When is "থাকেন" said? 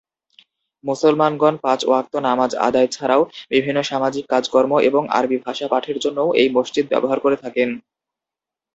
7.43-7.69